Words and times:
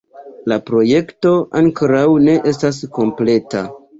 La 0.51 0.55
projekto 0.69 1.33
ankoraŭ 1.59 2.05
ne 2.25 2.37
estas 2.55 2.83
kompleta. 2.99 3.65